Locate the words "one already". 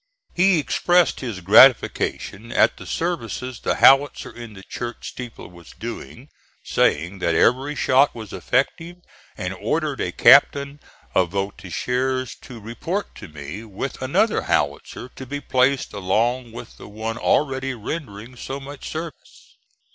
16.87-17.75